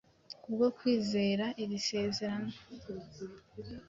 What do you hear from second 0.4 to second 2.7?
Kubwo kwizera iri sezerano